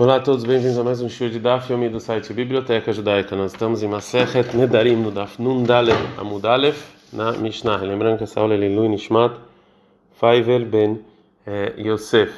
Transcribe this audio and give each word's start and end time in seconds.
Olá 0.00 0.14
a 0.14 0.20
todos, 0.20 0.44
bem-vindos 0.44 0.78
a 0.78 0.84
mais 0.84 1.02
um 1.02 1.08
show 1.08 1.28
de 1.28 1.40
Daf 1.40 1.72
Yomi 1.72 1.88
do 1.88 1.98
site 1.98 2.32
Biblioteca 2.32 2.92
Judaica. 2.92 3.34
Nós 3.34 3.50
estamos 3.50 3.82
em 3.82 3.88
Masechet 3.88 4.56
Nedarim, 4.56 4.94
no 4.94 5.10
Daf 5.10 5.42
Nundalev 5.42 5.98
Amudalev, 6.16 6.78
na 7.12 7.32
Mishnah. 7.32 7.78
Lembrando 7.78 8.18
que 8.18 8.22
essa 8.22 8.38
aula 8.38 8.54
é 8.54 8.56
Lilu 8.56 8.88
Nishmat 8.88 9.34
Faivel 10.12 10.66
Ben 10.66 11.00
eh, 11.44 11.74
Yosef. 11.78 12.32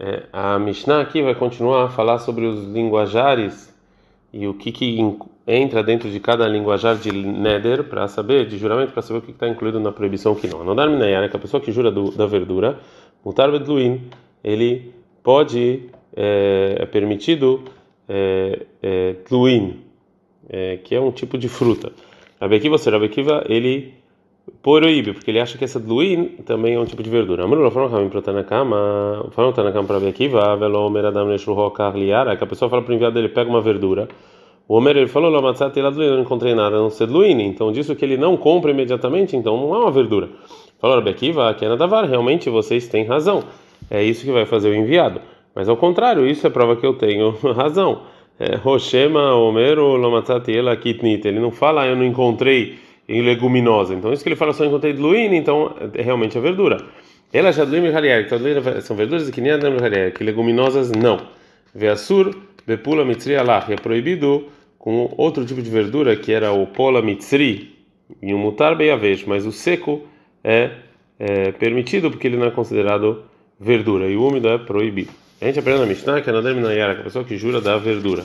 Eh, 0.00 0.22
a 0.32 0.58
Mishnah 0.58 1.02
aqui 1.02 1.20
vai 1.20 1.34
continuar 1.34 1.84
a 1.84 1.88
falar 1.90 2.18
sobre 2.18 2.46
os 2.46 2.64
linguajares 2.64 3.70
e 4.32 4.48
o 4.48 4.54
que, 4.54 4.72
que 4.72 4.98
entra 5.46 5.82
dentro 5.82 6.10
de 6.10 6.18
cada 6.18 6.48
linguajar 6.48 6.96
de 6.96 7.12
Neder 7.12 7.84
para 7.84 8.08
saber, 8.08 8.46
de 8.46 8.56
juramento, 8.56 8.92
para 8.92 9.02
saber 9.02 9.18
o 9.18 9.22
que 9.22 9.32
está 9.32 9.46
incluído 9.46 9.78
na 9.78 9.92
proibição 9.92 10.34
que 10.34 10.48
não. 10.48 10.64
Não 10.64 10.74
dar 10.74 10.88
minayar, 10.88 11.28
que 11.28 11.36
a 11.36 11.40
pessoa 11.40 11.60
que 11.60 11.70
jura 11.70 11.90
do, 11.90 12.10
da 12.12 12.24
verdura, 12.24 12.80
Mutar 13.22 13.52
Bedluin, 13.52 14.00
ele 14.42 14.94
pode 15.22 15.90
é, 16.16 16.76
é 16.80 16.86
permitido 16.86 17.62
é, 18.08 18.66
é, 18.82 19.16
é, 20.48 20.76
que 20.78 20.94
é 20.94 21.00
um 21.00 21.10
tipo 21.10 21.36
de 21.36 21.48
fruta. 21.48 21.92
Rabekiva, 22.40 22.76
ou 22.76 22.92
Rabekiva, 22.92 23.44
ele 23.48 23.94
proíbe, 24.62 25.12
porque 25.12 25.30
ele 25.30 25.40
acha 25.40 25.58
que 25.58 25.64
essa 25.64 25.80
tluin 25.80 26.36
também 26.44 26.74
é 26.74 26.80
um 26.80 26.84
tipo 26.84 27.02
de 27.02 27.10
verdura. 27.10 27.44
Amrula 27.44 27.70
falou 27.70 27.90
caminho 27.90 28.10
para 28.10 28.22
Tanakama, 28.22 29.28
falou 29.32 29.52
Tanakama 29.52 29.86
para 29.86 29.98
Rabekiva, 29.98 30.56
velo 30.56 30.86
omer 30.86 31.06
adam 31.06 31.26
neshluhokar 31.26 31.96
liara, 31.96 32.36
que 32.36 32.44
a 32.44 32.46
pessoa 32.46 32.70
fala 32.70 32.82
para 32.82 32.92
o 32.92 32.94
enviado 32.94 33.14
dele, 33.14 33.28
pega 33.28 33.50
uma 33.50 33.60
verdura. 33.60 34.08
O 34.68 34.76
Homer 34.76 34.96
ele 34.96 35.06
falou, 35.06 35.30
Lamatzat 35.30 35.76
eu 35.76 35.92
não 35.92 36.22
encontrei 36.22 36.52
nada, 36.52 36.76
não 36.76 36.90
ser 36.90 37.06
tluin, 37.06 37.40
então 37.42 37.70
disso 37.70 37.94
que 37.94 38.04
ele 38.04 38.16
não 38.16 38.36
compra 38.36 38.72
imediatamente, 38.72 39.36
então 39.36 39.56
não 39.56 39.72
é 39.72 39.78
uma 39.78 39.92
verdura. 39.92 40.28
Falou 40.80 40.96
Rabekiva, 40.96 41.54
que 41.54 41.64
é 41.64 41.68
nadavar, 41.68 42.04
realmente 42.08 42.50
vocês 42.50 42.88
têm 42.88 43.04
razão. 43.04 43.44
É 43.88 44.02
isso 44.02 44.24
que 44.24 44.32
vai 44.32 44.44
fazer 44.44 44.70
o 44.70 44.74
enviado. 44.74 45.20
Mas 45.56 45.70
ao 45.70 45.76
contrário, 45.78 46.26
isso 46.26 46.46
é 46.46 46.50
prova 46.50 46.76
que 46.76 46.84
eu 46.84 46.92
tenho 46.92 47.30
razão. 47.56 48.02
É, 48.38 48.56
Roshema 48.56 49.34
Homero 49.34 49.96
Lomatzati 49.96 50.54
Ela 50.54 50.76
Kitnit. 50.76 51.26
Ele 51.26 51.40
não 51.40 51.50
fala, 51.50 51.84
ah, 51.84 51.86
eu 51.86 51.96
não 51.96 52.04
encontrei 52.04 52.78
em 53.08 53.22
leguminosa. 53.22 53.94
Então, 53.94 54.12
isso 54.12 54.22
que 54.22 54.28
ele 54.28 54.36
fala, 54.36 54.52
só 54.52 54.66
encontrei 54.66 54.92
Luín, 54.92 55.34
então 55.34 55.74
é 55.94 56.02
realmente 56.02 56.36
a 56.36 56.42
verdura. 56.42 56.84
Ela 57.32 57.52
já 57.52 57.64
Luín 57.64 57.86
e 57.86 58.82
são 58.82 58.94
verduras 58.94 59.30
que 59.30 59.40
nem 59.40 59.52
a 59.52 60.10
que 60.10 60.22
leguminosas 60.22 60.92
não. 60.92 61.20
Veasur, 61.74 62.36
Bepula 62.66 63.02
Mitzri 63.06 63.34
Alach. 63.34 63.72
É 63.72 63.76
proibido 63.76 64.48
com 64.78 65.10
outro 65.16 65.46
tipo 65.46 65.62
de 65.62 65.70
verdura, 65.70 66.14
que 66.16 66.32
era 66.32 66.52
o 66.52 66.66
Pola 66.66 67.00
Mitzri 67.00 67.74
e 68.20 68.34
o 68.34 68.38
Mutar 68.38 68.76
Beiavesh, 68.76 69.24
mas 69.24 69.46
o 69.46 69.52
seco 69.52 70.02
é, 70.44 70.70
é 71.18 71.50
permitido 71.52 72.10
porque 72.10 72.26
ele 72.26 72.36
não 72.36 72.46
é 72.46 72.50
considerado 72.50 73.24
verdura 73.58 74.06
e 74.06 74.16
o 74.16 74.26
úmido 74.26 74.48
é 74.48 74.58
proibido. 74.58 75.25
A 75.38 75.44
gente 75.44 75.58
aprende 75.58 75.80
na 75.80 75.86
Mishnah 75.86 76.22
que 76.22 76.30
a 76.30 76.32
Nadar 76.32 76.54
Minayara, 76.54 76.94
que 76.94 77.00
a 77.02 77.04
pessoa 77.04 77.24
que 77.24 77.36
jura 77.36 77.60
da 77.60 77.76
verdura. 77.76 78.24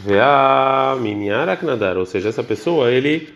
Vea 0.00 0.94
Minyara 1.00 1.58
Nadar, 1.62 1.96
ou 1.96 2.04
seja, 2.04 2.28
essa 2.28 2.44
pessoa 2.44 2.90
ele 2.92 3.30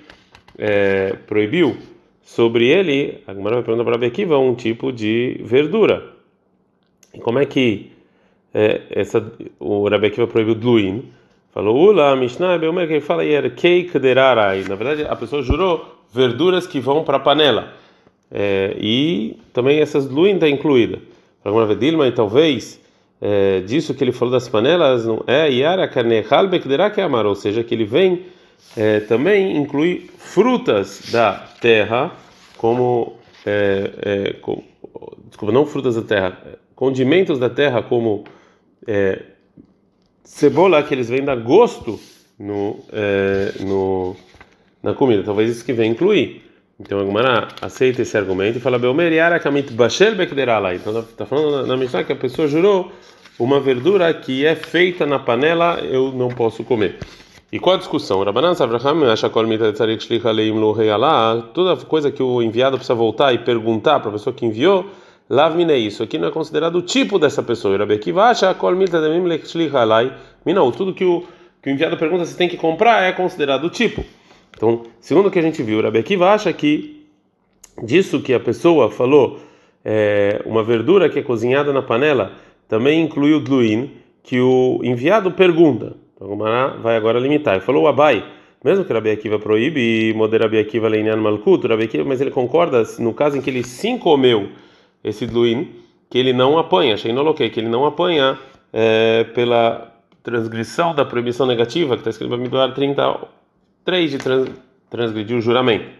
é, 0.59 1.15
proibiu 1.27 1.75
sobre 2.23 2.69
ele, 2.69 3.23
a 3.27 3.33
Gemara 3.33 3.57
vai 3.57 3.65
perguntar 3.65 3.85
para 3.85 3.97
Bekiva, 3.97 4.39
um 4.39 4.55
tipo 4.55 4.93
de 4.93 5.41
verdura. 5.43 6.05
E 7.15 7.19
como 7.19 7.39
é 7.39 7.47
que 7.47 7.93
é, 8.53 8.83
essa, 8.91 9.25
o 9.59 9.89
Rabekiva 9.89 10.27
proibiu 10.27 10.55
Dluin? 10.55 11.05
Falou, 11.55 11.77
Ula, 11.77 12.15
Mishnah, 12.17 12.59
Beumer, 12.59 12.87
que 12.87 12.95
ele 12.95 13.01
fala, 13.01 13.25
Yerkei 13.25 13.85
Kderarai. 13.85 14.65
Na 14.69 14.75
verdade, 14.75 15.07
a 15.09 15.17
pessoa 15.17 15.43
jurou 15.43 16.05
verduras 16.13 16.67
que 16.67 16.79
vão 16.79 17.05
para 17.05 17.17
a 17.17 17.21
panela. 17.21 17.73
É, 18.31 18.77
e 18.79 19.39
também 19.55 19.81
essas 19.81 20.07
Dluin 20.07 20.35
está 20.35 20.49
incluída. 20.49 20.99
Para 21.43 21.75
Dilma, 21.75 22.07
e 22.07 22.13
talvez 22.13 22.84
é, 23.21 23.61
disso 23.61 23.95
que 23.95 24.05
ele 24.05 24.13
falou 24.13 24.33
das 24.33 24.49
panelas 24.49 25.07
não 25.07 25.23
é 25.27 25.51
Yara 25.51 25.89
Kanehal 25.89 26.49
Bekderak 26.49 27.01
Amar, 27.01 27.27
ou 27.27 27.35
seja, 27.35 27.65
que 27.65 27.75
ele 27.75 27.85
vem 27.85 28.27
é, 28.77 29.01
também 29.01 29.57
inclui 29.57 30.11
frutas 30.19 31.03
da 31.11 31.33
terra, 31.61 32.13
como, 32.57 33.15
é, 33.47 33.91
é, 34.03 34.33
com, 34.35 34.63
desculpa, 35.29 35.53
não 35.53 35.67
frutas 35.67 35.97
da 35.97 36.03
terra, 36.03 36.39
condimentos 36.75 37.39
da 37.39 37.49
terra, 37.49 37.83
como 37.83 38.25
é, 38.87 39.23
cebola, 40.23 40.83
que 40.83 40.95
eles 40.95 41.09
vêm 41.09 41.25
dar 41.25 41.37
gosto 41.37 42.01
no, 42.39 42.81
é, 42.93 43.53
no, 43.61 44.17
na 44.83 44.95
comida. 44.95 45.23
Talvez 45.23 45.51
isso 45.51 45.65
que 45.65 45.73
vem 45.73 45.93
incluir. 45.93 46.44
Então 46.79 46.99
a 46.99 47.05
Gumara 47.05 47.49
aceita 47.63 48.03
esse 48.03 48.17
argumento 48.17 48.59
e 48.59 48.61
fala. 48.61 48.77
Então 48.77 49.01
está 51.01 51.25
falando 51.25 51.57
na, 51.57 51.67
na 51.69 51.77
Mishnah 51.77 52.05
que 52.05 52.13
a 52.13 52.17
pessoa 52.17 52.49
jurou 52.49 52.93
uma 53.39 53.61
verdura 53.61 54.13
que 54.13 54.45
é 54.45 54.55
feita 54.55 55.07
na 55.07 55.19
panela, 55.19 55.79
eu 55.81 56.13
não 56.13 56.29
posso 56.29 56.65
comer. 56.65 56.99
E 57.53 57.59
qual 57.59 57.77
a 57.77 57.79
discussão? 57.79 58.21
Toda 61.55 61.77
coisa 61.85 62.11
que 62.11 62.23
o 62.23 62.43
enviado 62.43 62.77
precisa 62.77 62.95
voltar 62.95 63.33
e 63.33 63.39
perguntar 63.39 64.01
para 64.01 64.09
a 64.09 64.13
pessoa 64.13 64.35
que 64.35 64.45
enviou, 64.45 64.87
lavmine 65.31 65.77
isso 65.77 66.03
aqui 66.03 66.19
não 66.19 66.29
é 66.29 66.31
considerado 66.33 66.77
o 66.77 66.83
tipo 66.83 67.19
dessa 67.19 67.43
pessoa. 67.43 67.79
Tudo 70.73 70.95
que 70.95 71.05
o 71.05 71.25
que 71.63 71.71
o 71.71 71.73
enviado 71.73 71.97
pergunta 71.97 72.27
se 72.27 72.37
tem 72.37 72.49
que 72.49 72.59
comprar 72.59 73.05
é 73.05 73.13
considerado 73.13 73.65
o 73.65 73.71
tipo. 73.71 74.05
Então, 74.57 74.83
segundo 75.01 75.27
o 75.27 75.31
que 75.31 75.39
a 75.39 75.43
gente 75.43 75.63
viu, 75.63 75.83
Rabi 75.83 75.99
Akiva 75.99 76.31
acha 76.31 76.53
que 76.53 77.07
disso 77.83 78.21
que 78.21 78.33
a 78.33 78.41
pessoa 78.41 78.91
falou, 78.91 79.41
é, 79.85 80.41
uma 80.47 80.63
verdura 80.63 81.09
que 81.09 81.19
é 81.19 81.23
cozinhada 81.23 81.73
na 81.73 81.83
panela, 81.83 82.33
também 82.69 83.03
inclui 83.03 83.35
o 83.35 83.41
Dluin, 83.41 83.91
que 84.23 84.41
o 84.41 84.81
enviado 84.83 85.31
pergunta. 85.33 85.97
Então, 86.15 86.29
o 86.29 86.37
Mará 86.37 86.69
vai 86.69 86.97
agora 86.97 87.19
limitar. 87.19 87.55
Ele 87.55 87.65
falou, 87.65 87.87
Abai, 87.87 88.25
mesmo 88.65 88.85
que 88.85 88.93
Rabi 88.93 89.11
Akiva 89.11 89.39
proíbe, 89.39 90.11
e 90.11 90.15
modera 90.15 90.45
Rabi 90.45 90.59
Akiva 90.59 90.89
leinyan 90.89 91.17
malkut, 91.17 91.67
Rabi 91.67 91.85
Akiva, 91.85 92.05
mas 92.05 92.21
ele 92.21 92.31
concorda 92.31 92.83
no 92.99 93.13
caso 93.13 93.37
em 93.37 93.41
que 93.41 93.51
ele 93.51 93.63
sim 93.63 93.99
comeu 93.99 94.49
esse 95.03 95.27
Dluin, 95.27 95.69
que 96.09 96.17
ele 96.17 96.33
não 96.33 96.57
apanha, 96.57 96.95
achei 96.95 97.13
que 97.51 97.61
ele 97.61 97.69
não 97.69 97.85
apanha 97.85 98.39
é, 98.73 99.25
pela 99.35 99.93
transgressão 100.23 100.95
da 100.95 101.05
proibição 101.05 101.47
negativa, 101.47 101.95
que 101.95 102.01
está 102.01 102.11
escrito 102.11 102.31
no 102.31 102.37
Bamidoar 102.39 102.73
30 102.73 103.21
3 103.85 104.11
de 104.11 104.19
trans, 104.19 104.49
transgredir 104.89 105.37
o 105.37 105.41
juramento. 105.41 105.91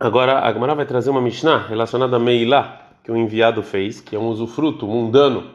Agora, 0.00 0.40
a 0.40 0.52
Gemara 0.52 0.74
vai 0.74 0.86
trazer 0.86 1.10
uma 1.10 1.20
Mishnah 1.20 1.66
relacionada 1.66 2.16
a 2.16 2.18
Meilá, 2.18 2.92
que 3.02 3.10
o 3.10 3.16
enviado 3.16 3.62
fez, 3.62 4.00
que 4.00 4.14
é 4.14 4.18
um 4.18 4.28
usufruto 4.28 4.86
mundano 4.86 5.50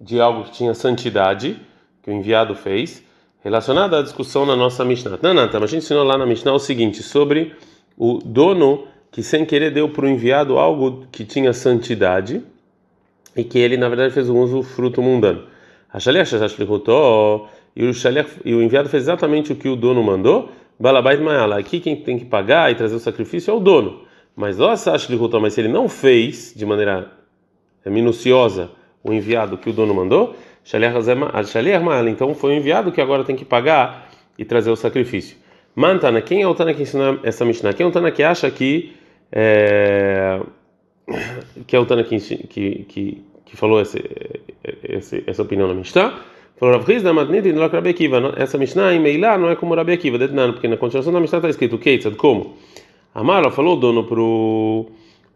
de 0.00 0.20
algo 0.20 0.44
que 0.44 0.52
tinha 0.52 0.74
santidade, 0.74 1.58
que 2.02 2.10
o 2.10 2.12
enviado 2.12 2.54
fez, 2.54 3.02
relacionada 3.42 3.98
à 3.98 4.02
discussão 4.02 4.44
na 4.44 4.54
nossa 4.54 4.84
Mishnah. 4.84 5.18
Não, 5.22 5.32
não, 5.32 5.44
a 5.44 5.66
gente 5.66 5.76
ensinou 5.76 6.04
lá 6.04 6.18
na 6.18 6.26
Mishnah 6.26 6.52
o 6.52 6.58
seguinte, 6.58 7.02
sobre 7.02 7.56
o 7.96 8.18
dono 8.24 8.86
que 9.10 9.22
sem 9.22 9.44
querer 9.44 9.70
deu 9.70 9.88
para 9.88 10.04
o 10.04 10.08
enviado 10.08 10.58
algo 10.58 11.06
que 11.10 11.24
tinha 11.24 11.52
santidade 11.52 12.42
e 13.36 13.42
que 13.42 13.58
ele, 13.58 13.76
na 13.76 13.88
verdade, 13.88 14.12
fez 14.14 14.28
um 14.28 14.40
usufruto 14.40 15.02
mundano. 15.02 15.46
Achalecha 15.92 16.38
já 16.38 16.46
explicou 16.46 16.80
e 17.74 17.84
o, 17.84 17.92
e 18.44 18.54
o 18.54 18.62
enviado 18.62 18.88
fez 18.88 19.04
exatamente 19.04 19.52
o 19.52 19.56
que 19.56 19.68
o 19.68 19.76
dono 19.76 20.02
mandou. 20.02 20.50
Balabait 20.78 21.20
Mayala. 21.20 21.58
Aqui 21.58 21.80
quem 21.80 21.96
tem 21.96 22.18
que 22.18 22.24
pagar 22.24 22.70
e 22.70 22.74
trazer 22.74 22.94
o 22.94 22.98
sacrifício 22.98 23.50
é 23.50 23.54
o 23.54 23.60
dono. 23.60 24.02
Mas 24.34 24.58
mas 24.58 25.54
se 25.54 25.60
ele 25.60 25.68
não 25.68 25.88
fez 25.88 26.52
de 26.56 26.64
maneira 26.64 27.12
é, 27.84 27.90
minuciosa 27.90 28.70
o 29.02 29.12
enviado 29.12 29.58
que 29.58 29.68
o 29.68 29.72
dono 29.72 29.94
mandou, 29.94 30.34
então 32.08 32.34
foi 32.34 32.50
o 32.52 32.54
enviado 32.54 32.92
que 32.92 33.00
agora 33.00 33.24
tem 33.24 33.36
que 33.36 33.44
pagar 33.44 34.08
e 34.38 34.44
trazer 34.44 34.70
o 34.70 34.76
sacrifício. 34.76 35.36
Mantana, 35.74 36.20
quem 36.20 36.42
é 36.42 36.46
o 36.46 36.54
Tana 36.54 36.74
que 36.74 36.82
ensina 36.82 37.18
essa 37.22 37.44
Mishnah? 37.44 37.72
Quem 37.72 37.84
é 37.84 37.88
o 37.88 37.92
Tana 37.92 38.10
que 38.10 38.22
acha 38.22 38.50
que 38.50 38.94
é, 39.30 40.40
que 41.66 41.74
é 41.74 41.78
o 41.78 41.86
Tana 41.86 42.04
que, 42.04 42.18
que, 42.18 42.84
que, 42.84 43.24
que 43.44 43.56
falou 43.56 43.80
esse, 43.80 43.98
esse, 44.82 45.24
essa 45.26 45.42
opinião 45.42 45.68
na 45.68 45.74
Mishnah? 45.74 46.31
Falou 46.62 46.78
Rav 46.78 47.72
Rabi 47.72 47.88
Akiva. 47.88 48.34
Essa 48.36 48.56
Mishnah 48.56 48.94
em 48.94 49.00
Meilá 49.00 49.36
não 49.36 49.50
é 49.50 49.56
como 49.56 49.74
Rabi 49.74 49.94
Akiva, 49.94 50.16
porque 50.52 50.68
na 50.68 50.76
continuação 50.76 51.12
da 51.12 51.18
Mishnah 51.18 51.38
está 51.38 51.50
escrito 51.50 51.76
Keitzad, 51.76 52.14
como? 52.14 52.54
Amara 53.12 53.50
falou 53.50 53.76
o 53.76 53.80
dono 53.80 54.04
pro 54.04 54.86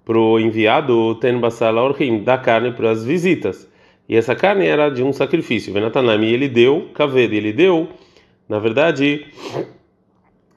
pro 0.04 0.38
enviado 0.38 1.16
ten 1.16 1.40
basala 1.40 1.82
orhim 1.82 2.22
da 2.22 2.38
carne 2.38 2.70
para 2.70 2.92
as 2.92 3.04
visitas. 3.04 3.68
E 4.08 4.14
essa 4.14 4.36
carne 4.36 4.68
era 4.68 4.88
de 4.88 5.02
um 5.02 5.12
sacrifício. 5.12 5.72
Venatanami 5.72 6.32
ele 6.32 6.48
deu 6.48 6.90
kaved, 6.94 7.34
ele 7.34 7.52
deu, 7.52 7.88
na 8.48 8.60
verdade, 8.60 9.26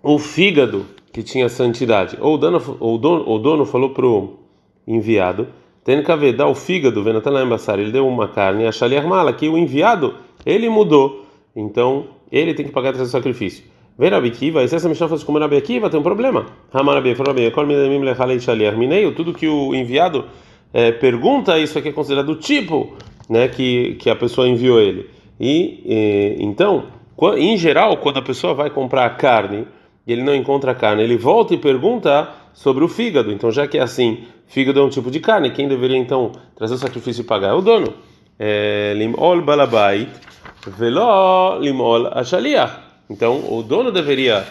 o 0.03 0.19
fígado 0.19 0.85
que 1.11 1.23
tinha 1.23 1.49
santidade. 1.49 2.15
Ou 2.21 2.35
o 2.35 2.37
dono, 2.37 2.77
ou 2.79 2.97
dono, 2.99 3.27
o 3.27 3.39
dono 3.39 3.65
falou 3.65 3.89
pro 3.89 4.37
enviado, 4.87 5.47
ten 5.83 6.03
kaved, 6.03 6.37
dá 6.37 6.45
o 6.45 6.53
fígado, 6.53 7.03
venatanami 7.03 7.49
basara, 7.49 7.81
ele 7.81 7.91
deu 7.91 8.07
uma 8.07 8.27
carne, 8.27 8.67
a 8.67 8.71
shaliach 8.71 9.07
mala, 9.07 9.33
que 9.33 9.49
o 9.49 9.57
enviado, 9.57 10.28
ele 10.45 10.69
mudou. 10.69 11.25
Então, 11.55 12.07
ele 12.31 12.53
tem 12.53 12.65
que 12.65 12.71
pagar 12.71 12.93
esse 12.93 13.07
sacrifício. 13.07 13.63
Ver 13.97 14.13
Rabi 14.13 14.31
Kiva, 14.31 14.63
e 14.63 14.67
se 14.67 14.75
essa 14.75 14.87
Mishnah 14.87 15.09
fosse 15.09 15.25
como 15.25 15.39
Rabi 15.39 15.57
Akiva, 15.57 15.89
tem 15.89 15.99
um 15.99 16.03
problema. 16.03 16.45
Hamarabi, 16.71 17.13
Rabi, 17.13 17.51
tudo 19.13 19.33
que 19.33 19.47
o 19.47 19.75
enviado 19.75 20.25
é, 20.73 20.91
pergunta, 20.91 21.59
isso 21.59 21.77
aqui 21.77 21.89
é 21.89 21.91
considerado 21.91 22.35
tipo 22.35 22.93
né, 23.29 23.49
que, 23.49 23.95
que 23.95 24.09
a 24.09 24.15
pessoa 24.15 24.47
enviou 24.47 24.79
ele. 24.79 25.09
E, 25.37 25.83
e 25.85 26.37
então, 26.39 26.85
em 27.37 27.57
geral, 27.57 27.97
quando 27.97 28.19
a 28.19 28.21
pessoa 28.21 28.53
vai 28.53 28.69
comprar 28.69 29.09
carne 29.17 29.67
e 30.07 30.13
ele 30.13 30.23
não 30.23 30.33
encontra 30.33 30.73
carne, 30.73 31.03
ele 31.03 31.17
volta 31.17 31.53
e 31.53 31.57
pergunta 31.57 32.29
sobre 32.53 32.83
o 32.83 32.87
fígado. 32.87 33.31
Então, 33.31 33.51
já 33.51 33.67
que 33.67 33.77
é 33.77 33.81
assim, 33.81 34.23
fígado 34.47 34.79
é 34.79 34.83
um 34.83 34.89
tipo 34.89 35.11
de 35.11 35.19
carne, 35.19 35.51
quem 35.51 35.67
deveria 35.67 35.97
então 35.97 36.31
trazer 36.55 36.75
o 36.75 36.77
sacrifício 36.77 37.21
e 37.21 37.25
pagar 37.25 37.49
é 37.49 37.53
o 37.53 37.61
dono. 37.61 37.93
É, 38.39 38.93
limol 38.95 39.41
balabait 39.41 40.09
veló 40.65 41.59
limol 41.59 42.07
ashaliach. 42.07 42.79
Então, 43.09 43.53
o 43.53 43.61
dono 43.61 43.91
deveria 43.91 44.45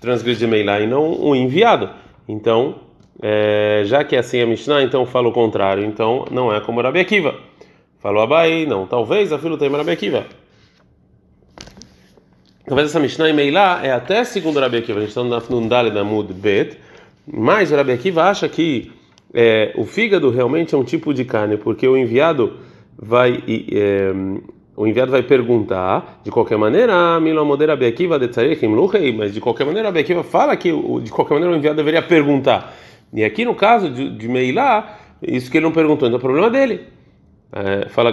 transgredir 0.00 0.48
Meilá 0.48 0.80
e 0.80 0.86
não 0.86 1.12
o 1.20 1.34
enviado. 1.34 1.90
Então, 2.28 2.80
é, 3.22 3.82
já 3.84 4.02
que 4.02 4.16
é 4.16 4.18
assim 4.18 4.40
a 4.40 4.46
Mishnah, 4.46 4.82
então 4.82 5.06
fala 5.06 5.28
o 5.28 5.32
contrário. 5.32 5.84
Então, 5.84 6.24
não 6.30 6.52
é 6.52 6.60
como 6.60 6.80
Rabi 6.80 7.00
Akiva. 7.00 7.34
Falou 8.00 8.22
Abai, 8.22 8.66
não. 8.66 8.86
Talvez 8.86 9.32
a 9.32 9.38
filha 9.38 9.56
tenha 9.56 9.76
Rabi 9.76 9.90
Akiva. 9.90 10.26
Talvez 12.66 12.88
essa 12.88 13.00
Mishnah 13.00 13.30
em 13.30 13.34
Meilá 13.34 13.80
é 13.82 13.92
até 13.92 14.24
segundo 14.24 14.58
Rabi 14.58 14.78
Akiva. 14.78 14.98
A 14.98 15.02
gente 15.02 15.10
está 15.10 15.22
no 15.22 15.60
Nundale 15.60 15.90
da 15.90 16.02
Mud 16.02 16.32
Bet. 16.32 16.78
Mas 17.26 17.70
Rabi 17.70 17.92
Akiva 17.92 18.24
acha 18.24 18.48
que 18.48 18.90
é, 19.32 19.72
o 19.76 19.84
fígado 19.84 20.30
realmente 20.30 20.74
é 20.74 20.78
um 20.78 20.84
tipo 20.84 21.12
de 21.14 21.24
carne, 21.24 21.56
porque 21.56 21.86
o 21.86 21.96
enviado 21.96 22.58
vai. 23.00 23.42
É, 23.72 24.12
o 24.76 24.86
enviado 24.86 25.10
vai 25.10 25.22
perguntar, 25.22 26.20
de 26.24 26.30
qualquer 26.30 26.56
maneira, 26.56 27.20
mas 29.12 29.34
de 29.34 29.40
qualquer 29.40 29.66
maneira, 29.66 29.88
a 29.88 29.92
Bekiva 29.92 30.22
fala 30.22 30.56
que 30.56 30.72
de 31.02 31.10
qualquer 31.10 31.34
maneira 31.34 31.54
o 31.54 31.58
enviado 31.58 31.76
deveria 31.76 32.00
perguntar. 32.00 32.74
E 33.12 33.22
aqui 33.22 33.44
no 33.44 33.54
caso 33.54 33.90
de, 33.90 34.08
de 34.08 34.26
Meilá, 34.28 34.98
isso 35.20 35.50
que 35.50 35.58
ele 35.58 35.66
não 35.66 35.72
perguntou, 35.72 36.08
então 36.08 36.18
é 36.18 36.20
problema 36.20 36.48
dele. 36.48 36.80
É, 37.52 37.88
fala 37.88 38.10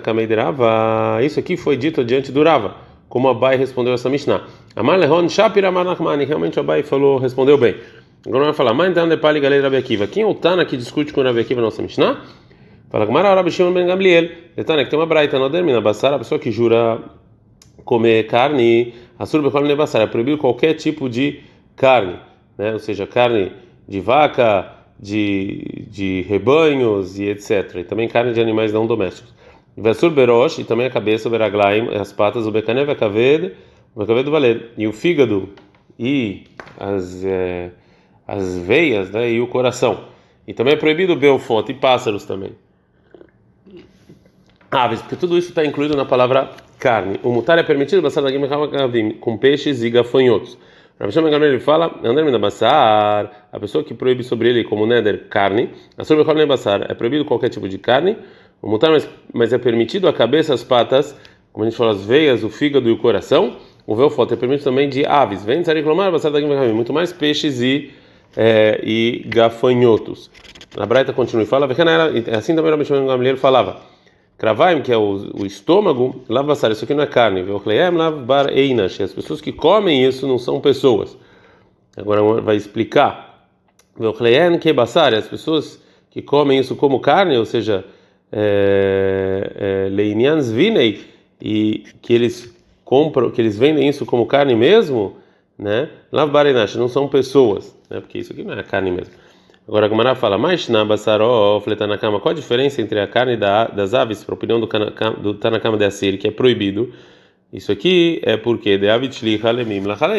Kameidrava. 0.00 1.18
Isso 1.22 1.38
aqui 1.38 1.56
foi 1.56 1.76
dito 1.76 2.02
diante 2.04 2.32
do 2.32 2.42
Rava, 2.42 2.76
como 3.08 3.28
Abai 3.28 3.56
respondeu 3.56 3.92
essa 3.92 4.08
Mishnah. 4.08 4.44
Realmente 6.24 6.58
Abai 6.58 6.82
falou, 6.82 7.18
respondeu 7.18 7.58
bem. 7.58 7.76
Agora 8.26 8.44
vai 8.44 8.54
falar, 8.54 8.72
então 8.72 9.02
Akiva. 9.76 10.06
Quem 10.06 10.22
é 10.22 10.26
o 10.26 10.34
Tana 10.34 10.64
que 10.64 10.76
discute 10.76 11.12
com 11.12 11.20
o 11.20 11.24
Rabi 11.24 11.40
Akiva 11.40 11.60
nossa 11.60 11.82
Mishnah? 11.82 12.22
Fala 12.92 13.06
Gamara, 13.06 13.34
Rabi 13.34 13.50
Shimon 13.50 13.72
ben 13.72 13.86
Gamliel. 13.86 14.28
Detana, 14.54 14.84
que 14.84 14.90
tem 14.90 14.98
uma 14.98 15.06
braita, 15.06 15.38
não 15.38 15.50
termina. 15.50 15.80
Bassara, 15.80 16.16
a 16.16 16.18
pessoa 16.18 16.38
que 16.38 16.50
jura 16.50 17.00
comer 17.86 18.26
carne, 18.26 18.92
a 19.18 19.24
surba 19.24 19.50
come 19.50 19.74
bassara, 19.74 20.04
é 20.04 20.06
proibido 20.06 20.36
qualquer 20.36 20.74
tipo 20.74 21.08
de 21.08 21.40
carne, 21.74 22.18
né? 22.58 22.74
Ou 22.74 22.78
seja, 22.78 23.06
carne 23.06 23.50
de 23.88 23.98
vaca, 23.98 24.70
de, 25.00 25.86
de 25.90 26.20
rebanhos 26.28 27.18
e 27.18 27.30
etc. 27.30 27.76
E 27.76 27.84
também 27.84 28.10
carne 28.10 28.34
de 28.34 28.42
animais 28.42 28.74
não 28.74 28.86
domésticos. 28.86 29.32
Vesur 29.74 30.10
berosh, 30.10 30.58
e 30.58 30.64
também 30.64 30.84
a 30.84 30.90
cabeça, 30.90 31.28
o 31.28 31.30
beraglaim, 31.30 31.88
as 31.94 32.12
patas, 32.12 32.46
o 32.46 32.50
becanev, 32.50 32.90
a 32.90 32.94
caved, 32.94 33.54
o 33.94 34.04
caved 34.04 34.28
valer. 34.28 34.72
E 34.76 34.86
o 34.86 34.92
fígado 34.92 35.48
e 35.98 36.44
as, 36.78 37.24
é, 37.24 37.70
as 38.28 38.58
veias, 38.58 39.10
né? 39.10 39.30
E 39.32 39.40
o 39.40 39.46
coração. 39.46 40.04
E 40.46 40.52
também 40.52 40.74
é 40.74 40.76
proibido 40.76 41.14
o 41.14 41.16
belfote 41.16 41.72
e 41.72 41.74
pássaros 41.74 42.26
também 42.26 42.52
aves, 44.70 45.00
porque 45.00 45.16
tudo 45.16 45.36
isso 45.36 45.50
está 45.50 45.64
incluído 45.64 45.96
na 45.96 46.04
palavra 46.04 46.50
carne. 46.78 47.20
O 47.22 47.30
mutar 47.30 47.58
é 47.58 47.62
permitido 47.62 48.02
passar 48.02 48.22
daqui 48.22 48.38
com 49.20 49.36
peixes 49.36 49.82
e 49.82 49.90
gafanhotos. 49.90 50.58
Rabi 50.98 51.12
Shimon 51.12 51.28
ele 51.28 51.58
fala, 51.58 51.98
André 52.04 52.38
Basar, 52.38 53.48
a 53.52 53.58
pessoa 53.58 53.82
que 53.82 53.92
proíbe 53.92 54.22
sobre 54.22 54.48
ele 54.48 54.64
como 54.64 54.86
neder 54.86 55.26
carne, 55.28 55.70
a 55.98 56.04
sobre 56.04 56.22
o 56.22 56.46
Basar 56.46 56.86
é 56.88 56.94
proibido 56.94 57.24
qualquer 57.24 57.48
tipo 57.48 57.68
de 57.68 57.76
carne. 57.76 58.16
O 58.60 58.68
mutar, 58.68 58.90
mas, 58.90 59.08
mas 59.32 59.52
é 59.52 59.58
permitido 59.58 60.06
a 60.06 60.12
cabeça, 60.12 60.54
as 60.54 60.62
patas, 60.62 61.16
como 61.52 61.64
a 61.64 61.68
gente 61.68 61.76
falou, 61.76 61.92
as 61.92 62.04
veias, 62.04 62.44
o 62.44 62.48
fígado 62.48 62.88
e 62.88 62.92
o 62.92 62.98
coração. 62.98 63.56
O 63.84 63.96
velfoto 63.96 64.34
é 64.34 64.36
permitido 64.36 64.64
também 64.64 64.88
de 64.88 65.04
aves. 65.04 65.44
Vem 65.44 65.62
Basar 65.62 66.32
muito 66.72 66.92
mais 66.92 67.12
peixes 67.12 67.60
e 67.60 67.90
é, 68.36 68.80
e 68.82 69.24
gafanhotos. 69.26 70.30
A 70.76 70.86
Braita 70.86 71.12
continua 71.12 71.42
e 71.42 71.46
fala, 71.46 71.68
assim 72.36 72.56
também 72.56 72.70
Rabi 72.70 72.84
Shimon 72.84 73.06
Gamliel 73.06 73.36
falava. 73.36 73.80
Kravaim, 74.38 74.82
que 74.82 74.90
é 74.90 74.96
o, 74.96 75.30
o 75.40 75.46
estômago, 75.46 76.24
lavassar, 76.28 76.72
isso 76.72 76.84
aqui 76.84 76.94
não 76.94 77.04
é 77.04 77.06
carne. 77.06 77.44
Einash. 78.52 79.00
As 79.00 79.12
pessoas 79.12 79.40
que 79.40 79.52
comem 79.52 80.04
isso 80.04 80.26
não 80.26 80.38
são 80.38 80.60
pessoas. 80.60 81.16
Agora 81.96 82.22
vai 82.40 82.56
explicar. 82.56 83.48
Que 84.60 84.72
basar, 84.72 85.14
as 85.14 85.28
pessoas 85.28 85.80
que 86.10 86.22
comem 86.22 86.58
isso 86.58 86.74
como 86.74 86.98
carne, 86.98 87.36
ou 87.36 87.44
seja, 87.44 87.84
leinians 89.90 90.50
e 91.40 91.84
que 92.00 92.12
eles 92.12 92.52
compram, 92.84 93.30
que 93.30 93.40
eles 93.40 93.56
vendem 93.56 93.88
isso 93.88 94.04
como 94.04 94.26
carne 94.26 94.56
mesmo, 94.56 95.18
né? 95.56 95.88
Lavbar 96.10 96.46
einash, 96.46 96.74
não 96.74 96.88
são 96.88 97.06
pessoas, 97.06 97.76
né? 97.88 98.00
Porque 98.00 98.18
isso 98.18 98.32
aqui 98.32 98.42
não 98.42 98.54
é 98.54 98.62
carne 98.62 98.90
mesmo. 98.90 99.21
Agora 99.66 99.86
a 99.86 99.88
Gamara 99.88 100.14
fala, 100.16 100.36
mas 100.36 100.68
na 100.68 100.84
basaró, 100.84 101.60
fletanakama, 101.60 102.18
qual 102.18 102.32
a 102.32 102.34
diferença 102.34 102.82
entre 102.82 102.98
a 102.98 103.06
carne 103.06 103.36
da, 103.36 103.66
das 103.68 103.94
aves, 103.94 104.24
para 104.24 104.34
a 104.34 104.36
opinião 104.36 104.58
do, 104.58 104.66
do 105.22 105.34
Tanakama 105.34 105.76
de 105.76 105.84
Assir, 105.84 106.18
que 106.18 106.26
é 106.26 106.30
proibido? 106.32 106.92
Isso 107.52 107.70
aqui 107.70 108.20
é 108.24 108.36
porque 108.36 108.76
de 108.76 108.88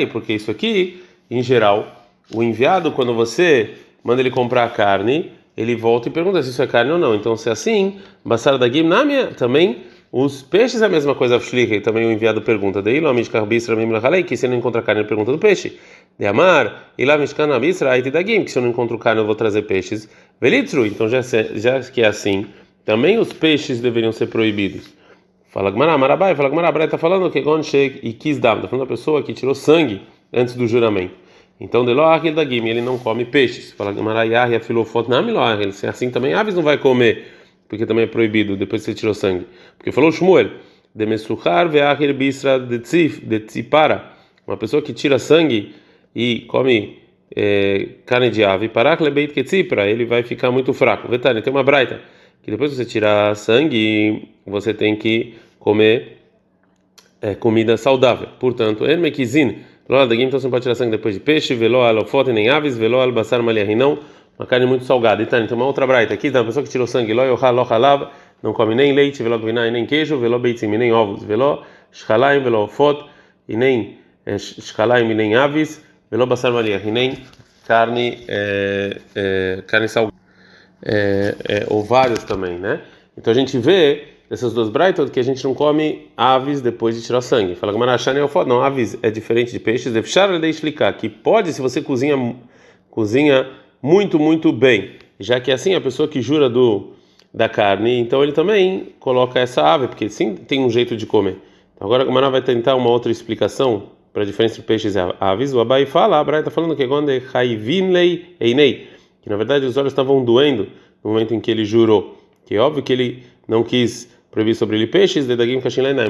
porque 0.06 0.34
isso 0.34 0.50
aqui, 0.50 1.04
em 1.30 1.44
geral, 1.44 2.06
o 2.34 2.42
enviado, 2.42 2.92
quando 2.94 3.14
você 3.14 3.72
manda 4.02 4.22
ele 4.22 4.32
comprar 4.32 4.64
a 4.64 4.70
carne, 4.70 5.32
ele 5.58 5.76
volta 5.76 6.08
e 6.08 6.12
pergunta 6.12 6.42
se 6.42 6.50
isso 6.50 6.62
é 6.62 6.68
carne 6.68 6.92
ou 6.92 6.98
não. 6.98 7.14
Então, 7.14 7.36
se 7.36 7.50
é 7.50 7.52
assim, 7.52 8.00
basar 8.24 8.58
da 8.58 8.70
gimnamia 8.70 9.28
também 9.28 9.84
os 10.16 10.44
peixes 10.44 10.80
é 10.84 10.86
a 10.86 10.90
mesma 10.90 11.16
coisa, 11.16 11.40
também 11.82 12.06
o 12.06 12.12
enviado 12.12 12.40
pergunta. 12.40 12.84
Daí, 12.84 13.02
que 14.24 14.38
se 14.38 14.48
não 14.48 14.56
encontra 14.56 14.80
carne, 14.84 15.02
ele 15.02 15.08
pergunta 15.08 15.32
do 15.32 15.40
peixe. 15.40 15.80
De 16.18 16.26
amar, 16.26 16.94
e 16.98 17.06
lá 17.06 17.18
mishkana 17.18 17.60
bisra, 17.60 17.92
aí 17.92 18.04
que 18.04 18.52
se 18.52 18.58
eu 18.58 18.62
não 18.62 18.70
encontro 18.70 18.98
carne, 19.00 19.22
eu 19.22 19.26
vou 19.26 19.36
trazer 19.36 19.64
peixes. 19.64 20.08
Velitru, 20.40 20.86
então 20.86 21.10
já, 21.10 21.22
já 21.22 21.80
que 21.82 22.02
é 22.02 22.08
assim, 22.08 22.46
também 22.86 23.18
os 23.18 23.34
peixes 23.34 23.80
deveriam 23.80 24.12
ser 24.12 24.28
proibidos. 24.28 24.94
Fala 25.50 25.72
Gmará, 25.72 25.98
Marabai, 25.98 26.36
fala 26.36 26.50
Gmará, 26.50 26.86
está 26.86 26.98
falando 26.98 27.30
que 27.32 27.42
Gonshek 27.42 28.00
e 28.04 28.14
Kisdam, 28.14 28.58
está 28.58 28.68
falando 28.68 28.88
da 28.88 28.94
pessoa 28.94 29.24
que 29.24 29.34
tirou 29.34 29.56
sangue 29.56 30.02
antes 30.32 30.54
do 30.54 30.68
juramento. 30.68 31.16
Então, 31.60 31.86
de 31.86 31.94
Loahil 31.94 32.34
da 32.34 32.44
ele 32.44 32.82
não 32.82 32.98
come 32.98 33.26
peixes. 33.26 33.72
Fala 33.72 33.92
Gmará, 33.92 34.24
Yahya, 34.24 34.60
filofot, 34.60 35.10
não, 35.10 35.24
Miloahil, 35.24 35.72
se 35.72 35.86
é 35.86 35.90
assim 35.90 36.10
também 36.10 36.34
aves 36.34 36.56
não 36.56 36.64
vai 36.64 36.78
comer 36.78 37.26
porque 37.74 37.88
também 37.88 38.04
é 38.04 38.08
proibido 38.08 38.56
depois 38.56 38.84
que 38.84 38.92
você 38.92 38.94
tirou 38.94 39.16
sangue. 39.16 39.48
Porque 39.80 39.92
falou 39.92 40.12
Shmuel, 40.12 40.52
de 40.94 41.06
mesuchar 41.08 41.68
ve'achir 41.68 42.14
bisra 42.14 42.60
de 42.60 42.78
tzipara, 43.40 44.12
uma 44.46 44.56
pessoa 44.56 44.80
que 44.80 44.94
tira 44.94 45.18
sangue 45.18 45.74
e 46.16 46.42
come 46.42 47.00
é, 47.36 47.88
carne 48.06 48.30
de 48.30 48.44
ave, 48.44 48.70
parak 48.70 49.02
lebeit 49.02 49.34
ketzipra, 49.34 49.88
ele 49.88 50.06
vai 50.06 50.24
ficar 50.24 50.52
muito 50.52 50.74
fraco. 50.74 51.08
Vetane, 51.08 51.42
tem 51.42 51.52
uma 51.52 51.64
braita, 51.64 52.02
que 52.42 52.52
depois 52.52 52.72
que 52.72 52.78
você 52.78 52.86
tirar 52.86 53.36
sangue, 53.36 54.30
você 54.46 54.74
tem 54.74 54.96
que 54.96 55.36
comer 55.60 56.20
é, 57.22 57.34
comida 57.36 57.78
saudável. 57.78 58.28
Portanto, 58.40 58.86
ermekizin, 58.86 59.58
lola 59.90 60.08
dagim, 60.08 60.24
então 60.24 60.40
você 60.40 60.46
não 60.46 60.52
pode 60.52 60.64
tirar 60.64 60.76
sangue 60.76 60.92
depois 60.92 61.16
de 61.16 61.22
peixe, 61.22 61.56
velo 61.56 61.82
alofote, 61.82 62.32
nem 62.32 62.50
aves, 62.50 62.78
velo 62.78 63.00
albasar 63.00 63.42
malharim, 63.42 63.76
não 63.76 64.00
uma 64.38 64.46
carne 64.46 64.66
muito 64.66 64.84
salgada. 64.84 65.24
Então, 65.24 65.40
então 65.40 65.58
uma 65.58 65.66
outra 65.66 65.88
braita 65.88 66.14
aqui, 66.14 66.30
uma 66.30 66.44
pessoa 66.44 66.64
que 66.64 66.70
tirou 66.70 66.88
sangue, 66.88 67.14
lo 67.14 67.24
yochal 67.24 67.56
não 68.42 68.52
come 68.52 68.76
nem 68.76 68.94
leite, 68.94 69.24
velo 69.24 69.40
gvinai, 69.40 69.72
nem 69.72 69.86
queijo, 69.86 70.18
velo 70.18 70.38
beitzim, 70.38 70.68
nem 70.68 70.92
ovos, 70.92 71.24
velo 71.24 71.64
shchalaim, 71.92 72.44
velo 72.44 72.68
fot, 72.68 73.06
e 73.48 73.56
nem 73.56 73.98
eh, 74.26 74.38
shchalaim, 74.38 75.10
e 75.10 75.14
nem 75.14 75.36
aves, 75.36 75.82
velo 76.14 76.28
basar 76.28 76.52
maliach, 76.52 76.88
e 76.88 76.92
nem 76.92 77.18
carne, 77.68 78.20
é, 78.28 78.98
é, 79.16 79.64
carne 79.66 79.88
salgada. 79.88 80.16
É, 80.86 81.66
ovários 81.70 82.24
também, 82.24 82.60
né? 82.60 82.82
Então 83.18 83.32
a 83.32 83.34
gente 83.34 83.58
vê 83.58 84.04
essas 84.30 84.54
duas 84.54 84.70
braitas 84.70 85.10
que 85.10 85.20
a 85.20 85.24
gente 85.24 85.44
não 85.44 85.54
come 85.54 86.12
aves 86.16 86.62
depois 86.62 86.96
de 86.96 87.02
tirar 87.02 87.22
sangue. 87.22 87.56
Fala 87.56 87.72
que 87.72 87.80
marachane 87.80 88.20
é 88.20 88.24
o 88.24 88.46
Não, 88.46 88.62
aves 88.62 88.98
é 89.02 89.10
diferente 89.10 89.52
de 89.52 89.60
peixes. 89.60 89.94
Deixar 89.94 90.30
ele 90.32 90.48
explicar 90.48 90.92
que 90.94 91.08
pode, 91.08 91.54
se 91.54 91.62
você 91.62 91.82
cozinha, 91.82 92.36
cozinha 92.92 93.50
muito, 93.82 94.20
muito 94.20 94.52
bem. 94.52 94.98
Já 95.20 95.40
que 95.40 95.52
assim, 95.52 95.74
a 95.74 95.82
pessoa 95.82 96.08
que 96.08 96.22
jura 96.22 96.50
do 96.50 96.92
da 97.34 97.50
carne, 97.50 97.98
então 97.98 98.22
ele 98.22 98.34
também 98.34 98.94
coloca 99.00 99.40
essa 99.40 99.64
ave, 99.64 99.88
porque 99.88 100.10
sim 100.10 100.36
tem 100.36 100.60
um 100.64 100.70
jeito 100.70 100.96
de 100.96 101.08
comer. 101.08 101.38
Agora 101.80 102.04
a 102.04 102.06
Gamara 102.06 102.30
vai 102.30 102.42
tentar 102.42 102.76
uma 102.76 102.90
outra 102.90 103.12
explicação 103.12 103.93
para 104.14 104.22
a 104.22 104.26
diferença 104.26 104.56
entre 104.56 104.68
peixes 104.68 104.96
e 104.96 105.00
aves. 105.20 105.54
O 105.54 105.60
Abai 105.60 105.88
fala, 105.88 106.20
Abai 106.20 106.40
está 106.40 106.52
falando 106.52 106.76
que 106.76 106.88
quando 106.88 107.10
é 107.10 107.22
Haivinlei 107.34 108.36
Einei, 108.40 108.88
que 109.22 109.30
na 109.30 109.36
verdade 109.36 109.66
os 109.66 109.76
olhos 109.76 109.92
estavam 109.92 110.24
doendo 110.24 110.68
no 111.04 111.10
momento 111.12 111.34
em 111.34 111.40
que 111.40 111.50
ele 111.50 111.66
jurou. 111.66 112.18
Que 112.46 112.56
é 112.56 112.60
óbvio 112.60 112.84
que 112.84 112.94
ele 112.94 113.24
não 113.48 113.64
quis 113.64 114.10
proibir 114.30 114.56
sobre 114.56 114.78
ele 114.78 114.88
peixes, 114.88 115.26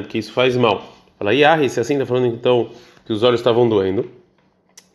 porque 0.02 0.18
isso 0.18 0.34
faz 0.34 0.58
mal. 0.58 0.84
Fala, 1.18 1.34
Yahi, 1.34 1.70
se 1.70 1.80
assim 1.80 1.94
está 1.94 2.06
falando 2.06 2.28
então 2.28 2.70
que 3.06 3.14
os 3.14 3.24
olhos 3.24 3.40
estavam 3.40 3.68
doendo. 3.68 4.06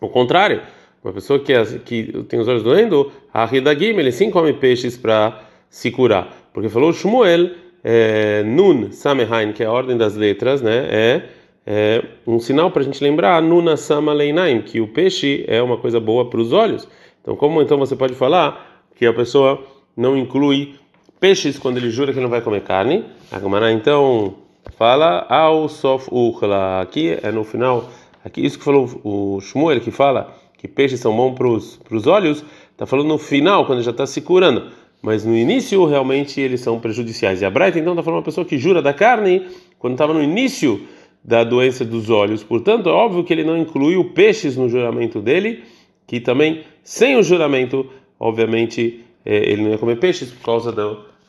O 0.00 0.08
contrário, 0.08 0.62
uma 1.02 1.12
pessoa 1.12 1.38
que, 1.38 1.52
é, 1.52 1.64
que 1.84 2.24
tem 2.28 2.38
os 2.38 2.48
olhos 2.48 2.62
doendo, 2.62 3.10
a 3.32 3.44
Ridagim, 3.44 3.96
ele 3.98 4.12
sim 4.12 4.30
come 4.30 4.52
peixes 4.52 4.96
para 4.96 5.42
se 5.70 5.90
curar. 5.90 6.50
porque 6.52 6.68
falou 6.68 6.92
Shmuel, 6.92 7.50
é, 7.82 8.42
Nun 8.42 8.90
Samehain, 8.90 9.52
que 9.52 9.62
é 9.62 9.66
a 9.66 9.72
ordem 9.72 9.96
das 9.96 10.16
letras, 10.16 10.60
né? 10.60 10.86
É, 10.90 11.22
é 11.70 12.02
um 12.26 12.40
sinal 12.40 12.70
para 12.70 12.80
a 12.80 12.84
gente 12.86 13.04
lembrar 13.04 13.42
Nuna 13.42 13.76
Sama 13.76 14.14
Leinaim, 14.14 14.62
que 14.62 14.80
o 14.80 14.88
peixe 14.88 15.44
é 15.46 15.62
uma 15.62 15.76
coisa 15.76 16.00
boa 16.00 16.30
para 16.30 16.40
os 16.40 16.50
olhos. 16.50 16.88
Então, 17.20 17.36
como 17.36 17.60
então 17.60 17.76
você 17.76 17.94
pode 17.94 18.14
falar 18.14 18.86
que 18.96 19.04
a 19.04 19.12
pessoa 19.12 19.62
não 19.94 20.16
inclui 20.16 20.76
peixes 21.20 21.58
quando 21.58 21.76
ele 21.76 21.90
jura 21.90 22.14
que 22.14 22.20
não 22.20 22.30
vai 22.30 22.40
comer 22.40 22.62
carne? 22.62 23.04
A 23.30 23.70
então 23.70 24.36
fala 24.78 25.26
ao 25.28 25.68
sof. 25.68 26.08
Aqui 26.80 27.18
é 27.22 27.30
no 27.30 27.44
final, 27.44 27.90
aqui 28.24 28.42
isso 28.42 28.58
que 28.58 28.64
falou 28.64 28.88
o 29.04 29.38
Shmuel 29.42 29.82
que 29.82 29.90
fala 29.90 30.34
que 30.56 30.66
peixes 30.66 31.00
são 31.00 31.14
bons 31.14 31.34
para 31.84 31.94
os 31.94 32.06
olhos, 32.06 32.42
está 32.72 32.86
falando 32.86 33.08
no 33.08 33.18
final 33.18 33.66
quando 33.66 33.82
já 33.82 33.90
está 33.90 34.06
se 34.06 34.22
curando. 34.22 34.70
Mas 35.02 35.22
no 35.22 35.36
início 35.36 35.84
realmente 35.84 36.40
eles 36.40 36.62
são 36.62 36.80
prejudiciais. 36.80 37.42
E 37.42 37.44
a 37.44 37.50
Braita 37.50 37.78
então 37.78 37.92
está 37.92 38.02
falando 38.02 38.20
uma 38.20 38.24
pessoa 38.24 38.46
que 38.46 38.56
jura 38.56 38.80
da 38.80 38.94
carne 38.94 39.46
quando 39.78 39.92
estava 39.92 40.14
no 40.14 40.22
início 40.22 40.88
da 41.24 41.44
doença 41.44 41.84
dos 41.84 42.10
olhos. 42.10 42.42
Portanto, 42.42 42.88
é 42.88 42.92
óbvio 42.92 43.24
que 43.24 43.32
ele 43.32 43.44
não 43.44 43.56
incluiu 43.56 44.12
peixes 44.12 44.56
no 44.56 44.68
juramento 44.68 45.20
dele, 45.20 45.64
que 46.06 46.20
também 46.20 46.64
sem 46.82 47.16
o 47.16 47.22
juramento, 47.22 47.90
obviamente, 48.18 49.04
eh, 49.24 49.52
ele 49.52 49.62
não 49.62 49.70
ia 49.70 49.78
comer 49.78 49.98
peixes 49.98 50.30
por 50.30 50.44
causa 50.44 50.72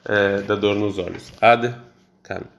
é, 0.06 0.42
da 0.42 0.56
dor 0.56 0.76
nos 0.76 0.98
olhos. 0.98 1.32
Ad 1.42 1.76
can. 2.24 2.59